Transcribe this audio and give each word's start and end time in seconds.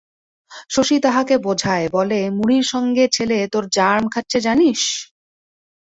শশী 0.69 0.97
তাহাকে 0.99 1.35
বোঝায়, 1.37 1.85
বলে, 1.91 2.19
মুড়ির 2.37 2.65
সঙ্গে 2.73 3.05
ছেলে 3.11 3.37
তোর 3.53 3.63
জার্ম 3.75 4.05
খাচ্ছে 4.13 4.37
জানিস? 4.47 4.81